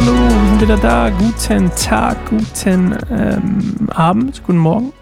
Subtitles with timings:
[0.00, 1.10] hallo, wir sind wieder da.
[1.10, 4.92] Guten Tag, guten ähm, Abend, guten Morgen,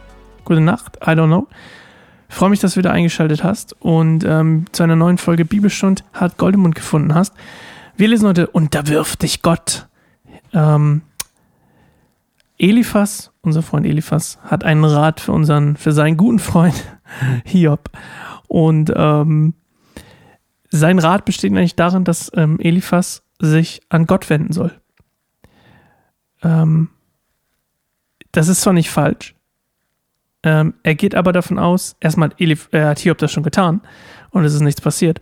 [0.44, 1.48] gute Nacht, I don't know.
[2.30, 6.02] Ich freue mich, dass du wieder eingeschaltet hast und ähm, zu einer neuen Folge Bibelstund
[6.14, 7.34] hat Goldemund gefunden hast.
[7.96, 9.86] Wir lesen heute, wirft dich Gott.
[10.54, 11.02] Ähm,
[12.56, 16.82] Eliphas, unser Freund Eliphas, hat einen Rat für unseren, für seinen guten Freund
[17.44, 17.90] Hiob.
[18.48, 19.52] Und ähm,
[20.70, 24.72] sein Rat besteht eigentlich darin, dass ähm, Eliphas sich an Gott wenden soll.
[26.42, 26.88] Ähm,
[28.32, 29.34] das ist zwar nicht falsch.
[30.42, 33.80] Ähm, er geht aber davon aus, erstmal Elif, er hat Hiob das schon getan
[34.30, 35.20] und es ist nichts passiert.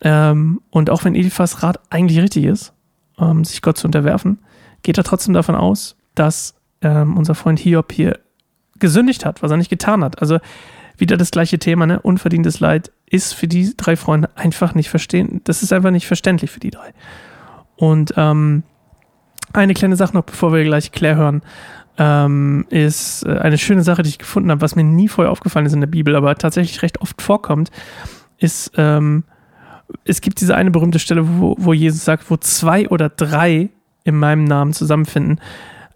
[0.00, 2.74] Ähm, und auch wenn Eliphas Rat eigentlich richtig ist,
[3.18, 4.40] ähm, sich Gott zu unterwerfen,
[4.82, 8.20] geht er trotzdem davon aus, dass ähm, unser Freund Hiob hier
[8.78, 10.20] gesündigt hat, was er nicht getan hat.
[10.20, 10.40] Also
[10.98, 12.00] wieder das gleiche Thema, ne?
[12.00, 15.40] Unverdientes Leid ist für die drei Freunde einfach nicht verstehen.
[15.44, 16.92] Das ist einfach nicht verständlich für die drei.
[17.76, 18.62] Und ähm,
[19.54, 21.42] eine kleine Sache noch, bevor wir gleich Claire hören,
[21.96, 25.66] ähm, ist äh, eine schöne Sache, die ich gefunden habe, was mir nie vorher aufgefallen
[25.66, 27.70] ist in der Bibel, aber tatsächlich recht oft vorkommt,
[28.38, 29.24] ist, ähm,
[30.04, 33.70] es gibt diese eine berühmte Stelle, wo, wo Jesus sagt, wo zwei oder drei
[34.02, 35.40] in meinem Namen zusammenfinden.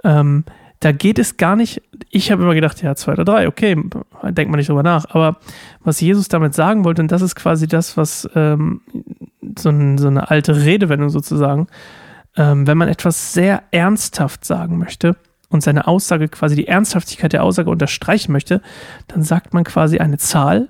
[0.05, 0.45] Ähm,
[0.81, 4.50] da geht es gar nicht, ich habe immer gedacht, ja, zwei oder drei, okay, denkt
[4.50, 5.06] man nicht drüber nach.
[5.11, 5.39] Aber
[5.83, 8.83] was Jesus damit sagen wollte, und das ist quasi das, was ähm,
[9.59, 11.67] so, ein, so, eine alte Redewendung sozusagen,
[12.39, 15.17] ähm, wenn man etwas sehr ernsthaft sagen möchte
[15.48, 18.62] und seine Aussage quasi die Ernsthaftigkeit der Aussage unterstreichen möchte,
[19.08, 20.69] dann sagt man quasi eine Zahl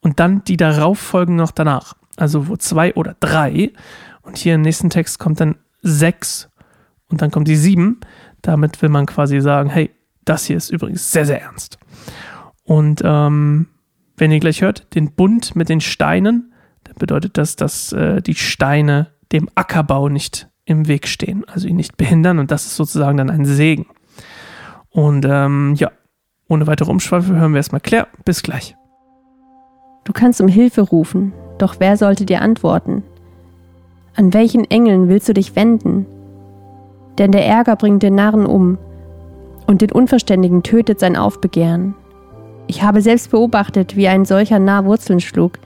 [0.00, 1.94] und dann die darauf folgen noch danach.
[2.16, 3.72] Also wo zwei oder drei.
[4.22, 6.50] Und hier im nächsten Text kommt dann sechs
[7.08, 8.00] und dann kommt die sieben.
[8.42, 9.90] Damit will man quasi sagen, hey,
[10.24, 11.78] das hier ist übrigens sehr, sehr ernst.
[12.64, 13.68] Und ähm,
[14.16, 16.52] wenn ihr gleich hört, den Bund mit den Steinen,
[16.84, 21.76] dann bedeutet das, dass äh, die Steine dem Ackerbau nicht im Weg stehen, also ihn
[21.76, 22.38] nicht behindern.
[22.38, 23.86] Und das ist sozusagen dann ein Segen.
[24.90, 25.90] Und ähm, ja,
[26.48, 28.06] ohne weitere Umschweife hören wir erstmal Claire.
[28.24, 28.76] Bis gleich.
[30.04, 33.02] Du kannst um Hilfe rufen, doch wer sollte dir antworten?
[34.14, 36.06] An welchen Engeln willst du dich wenden?
[37.18, 38.78] Denn der Ärger bringt den Narren um,
[39.66, 41.94] und den Unverständigen tötet sein Aufbegehren.
[42.66, 45.58] Ich habe selbst beobachtet, wie ein solcher Narr Wurzeln schlug,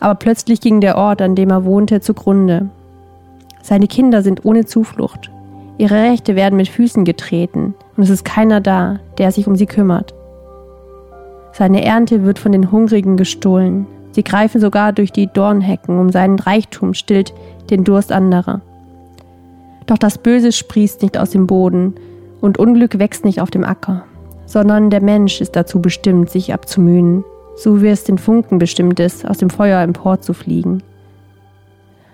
[0.00, 2.70] aber plötzlich ging der Ort, an dem er wohnte, zugrunde.
[3.66, 5.28] Seine Kinder sind ohne Zuflucht.
[5.76, 9.66] Ihre Rechte werden mit Füßen getreten, und es ist keiner da, der sich um sie
[9.66, 10.14] kümmert.
[11.50, 13.88] Seine Ernte wird von den Hungrigen gestohlen.
[14.12, 17.34] Sie greifen sogar durch die Dornhecken, um seinen Reichtum stillt
[17.68, 18.60] den Durst anderer.
[19.86, 21.96] Doch das Böse sprießt nicht aus dem Boden
[22.40, 24.04] und Unglück wächst nicht auf dem Acker,
[24.46, 27.24] sondern der Mensch ist dazu bestimmt, sich abzumühen,
[27.56, 30.84] so wie es den Funken bestimmt ist, aus dem Feuer emporzufliegen.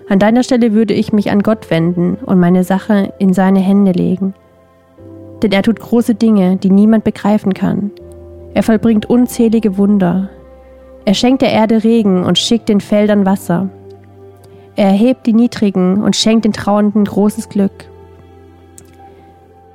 [0.09, 3.93] An deiner Stelle würde ich mich an Gott wenden und meine Sache in seine Hände
[3.93, 4.35] legen.
[5.43, 7.91] Denn er tut große Dinge, die niemand begreifen kann.
[8.55, 10.29] Er vollbringt unzählige Wunder.
[11.05, 13.69] Er schenkt der Erde Regen und schickt den Feldern Wasser.
[14.77, 17.73] Er erhebt die Niedrigen und schenkt den Trauernden großes Glück.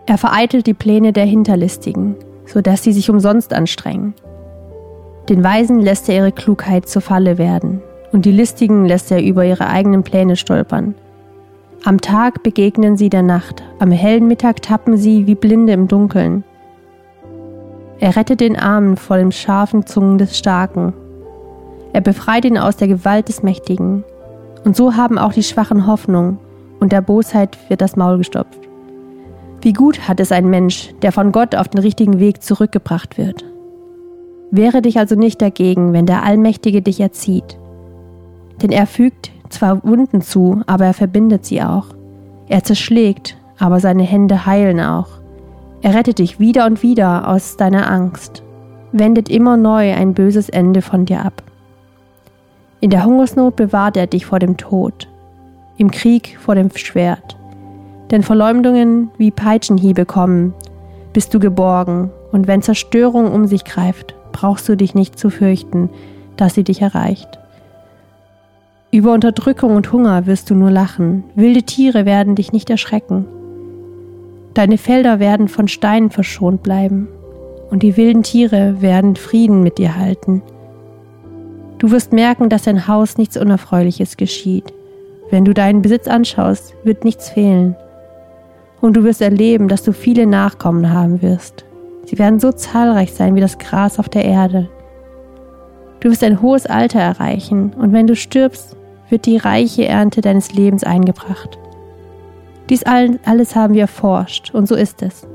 [0.05, 2.15] Er vereitelt die Pläne der Hinterlistigen,
[2.45, 4.13] so dass sie sich umsonst anstrengen.
[5.27, 7.81] Den Weisen lässt er ihre Klugheit zur Falle werden,
[8.17, 10.95] und die Listigen lässt er über ihre eigenen Pläne stolpern.
[11.85, 16.43] Am Tag begegnen sie der Nacht, am hellen Mittag tappen sie wie Blinde im Dunkeln.
[17.99, 20.93] Er rettet den Armen vor den scharfen Zungen des Starken.
[21.93, 24.03] Er befreit ihn aus der Gewalt des Mächtigen.
[24.65, 26.39] Und so haben auch die Schwachen Hoffnung,
[26.79, 28.67] und der Bosheit wird das Maul gestopft.
[29.61, 33.45] Wie gut hat es ein Mensch, der von Gott auf den richtigen Weg zurückgebracht wird.
[34.49, 37.59] Wehre dich also nicht dagegen, wenn der Allmächtige dich erzieht.
[38.61, 41.87] Denn er fügt zwar Wunden zu, aber er verbindet sie auch.
[42.47, 45.07] Er zerschlägt, aber seine Hände heilen auch.
[45.81, 48.43] Er rettet dich wieder und wieder aus deiner Angst,
[48.91, 51.43] wendet immer neu ein böses Ende von dir ab.
[52.79, 55.07] In der Hungersnot bewahrt er dich vor dem Tod,
[55.77, 57.37] im Krieg vor dem Schwert.
[58.11, 60.53] Denn Verleumdungen wie Peitschenhiebe kommen,
[61.13, 65.89] bist du geborgen, und wenn Zerstörung um sich greift, brauchst du dich nicht zu fürchten,
[66.35, 67.39] dass sie dich erreicht.
[68.97, 73.27] Über Unterdrückung und Hunger wirst du nur lachen, wilde Tiere werden dich nicht erschrecken.
[74.55, 77.07] Deine Felder werden von Steinen verschont bleiben,
[77.69, 80.41] und die wilden Tiere werden Frieden mit dir halten.
[81.77, 84.73] Du wirst merken, dass dein Haus nichts Unerfreuliches geschieht.
[85.29, 87.75] Wenn du deinen Besitz anschaust, wird nichts fehlen.
[88.81, 91.65] Und du wirst erleben, dass du viele Nachkommen haben wirst.
[92.05, 94.69] Sie werden so zahlreich sein wie das Gras auf der Erde.
[95.99, 98.76] Du wirst ein hohes Alter erreichen, und wenn du stirbst,
[99.09, 101.57] wird die reiche Ernte deines Lebens eingebracht.
[102.69, 105.25] Dies alles haben wir erforscht, und so ist es.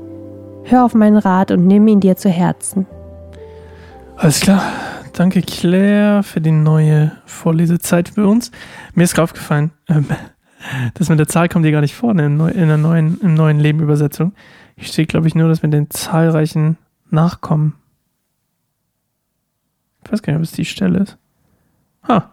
[0.65, 2.85] Hör auf meinen Rat und nimm ihn dir zu Herzen.
[4.15, 4.63] Alles klar.
[5.13, 8.49] Danke, Claire, für die neue Vorlesezeit für uns.
[8.95, 10.07] Mir ist aufgefallen, ähm,
[10.95, 13.59] das mit der Zahl kommt hier gar nicht vorne in, in der neuen, im neuen
[13.59, 14.33] Leben-Übersetzung.
[14.75, 16.77] Hier steht, glaube ich, nur, dass wir den zahlreichen
[17.11, 17.75] Nachkommen.
[20.03, 21.17] Ich weiß gar nicht, ob es die Stelle ist.
[22.07, 22.31] Ha,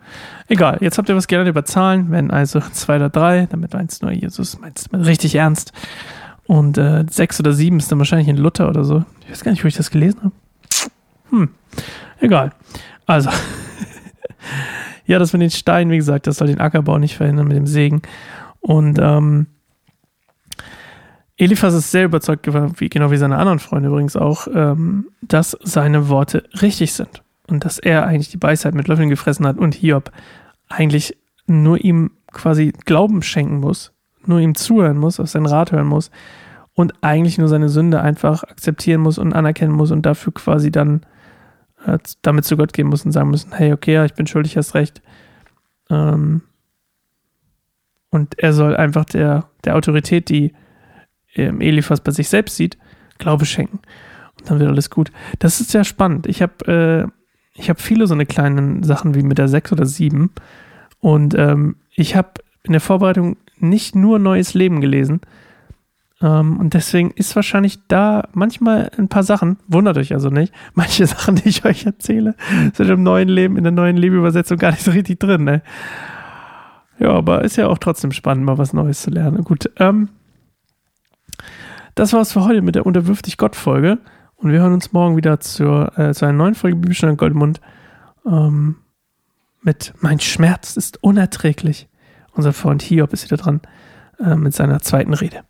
[0.49, 0.79] egal.
[0.81, 2.11] Jetzt habt ihr was gelernt über Zahlen.
[2.11, 5.73] Wenn also zwei oder drei, damit meinst du nur Jesus, meinst du richtig ernst.
[6.47, 9.05] Und äh, sechs oder sieben ist dann wahrscheinlich in Luther oder so.
[9.23, 10.35] Ich weiß gar nicht, wo ich das gelesen habe.
[11.31, 11.49] Hm,
[12.19, 12.53] egal.
[13.07, 13.31] Also,
[15.07, 17.69] ja, das mit den Steinen, wie gesagt, das soll den Ackerbau nicht verhindern mit dem
[17.69, 18.03] Segen.
[18.59, 19.47] Und ähm,
[21.37, 22.49] Eliphas ist sehr überzeugt,
[22.81, 27.65] wie, genau wie seine anderen Freunde übrigens auch, ähm, dass seine Worte richtig sind und
[27.65, 30.11] dass er eigentlich die Weisheit mit Löffeln gefressen hat und Hiob
[30.69, 31.17] eigentlich
[31.47, 33.93] nur ihm quasi Glauben schenken muss,
[34.25, 36.11] nur ihm zuhören muss, auf seinen Rat hören muss
[36.75, 41.05] und eigentlich nur seine Sünde einfach akzeptieren muss und anerkennen muss und dafür quasi dann
[41.85, 44.75] äh, damit zu Gott gehen muss und sagen müssen, hey, okay, ich bin schuldig, hast
[44.75, 45.03] recht.
[45.89, 46.43] Ähm,
[48.11, 50.53] und er soll einfach der, der Autorität, die
[51.35, 52.79] ähm, Eliphas bei sich selbst sieht,
[53.19, 53.81] Glaube schenken.
[54.39, 55.13] Und dann wird alles gut.
[55.39, 56.27] Das ist sehr spannend.
[56.27, 57.20] Ich habe äh,
[57.55, 60.31] ich habe viele so eine kleinen Sachen wie mit der 6 oder 7.
[61.01, 62.31] Und ähm, ich habe
[62.63, 65.21] in der Vorbereitung nicht nur Neues Leben gelesen.
[66.23, 71.07] Ähm, und deswegen ist wahrscheinlich da manchmal ein paar Sachen, wundert euch also nicht, manche
[71.07, 72.35] Sachen, die ich euch erzähle,
[72.75, 75.45] sind im neuen Leben, in der neuen Lebeübersetzung gar nicht so richtig drin.
[75.45, 75.63] Ne?
[76.99, 79.43] Ja, aber ist ja auch trotzdem spannend, mal was Neues zu lernen.
[79.45, 80.11] Gut, ähm,
[81.95, 83.99] das war's für heute mit der Unterwirf dich Gott-Folge.
[84.41, 87.61] Und wir hören uns morgen wieder zur, äh, zu einer neuen Folge Bibelstunde Goldmund
[88.27, 88.77] ähm,
[89.61, 91.89] mit Mein Schmerz ist unerträglich.
[92.33, 93.61] Unser Freund Hiob ist wieder dran
[94.19, 95.43] äh, mit seiner zweiten Rede.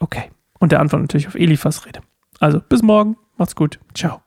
[0.00, 0.30] Okay.
[0.58, 2.00] Und der Antwort natürlich auf Eliphas Rede.
[2.38, 3.16] Also bis morgen.
[3.38, 3.78] Macht's gut.
[3.94, 4.25] Ciao.